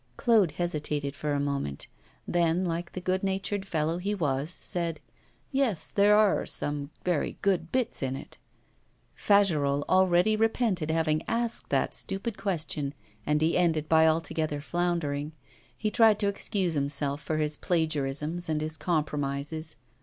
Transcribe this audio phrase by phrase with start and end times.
[0.17, 1.85] Claude hesitated for a moment;
[2.27, 4.99] then, like the good natured fellow he was, said:
[5.51, 8.39] 'Yes; there are some very good bits in it.'
[9.15, 12.95] Fagerolles already repented having asked that stupid question,
[13.27, 15.33] and he ended by altogether floundering;
[15.77, 19.75] he tried to excuse himself for his plagiarisms and his compromises.